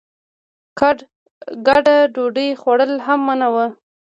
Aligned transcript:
ګډ 1.67 1.85
ډوډۍ 2.13 2.49
خوړل 2.59 2.91
هم 3.05 3.19
منع 3.27 3.47
وو. 3.53 3.65